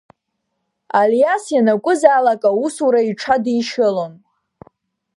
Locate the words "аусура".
2.49-3.01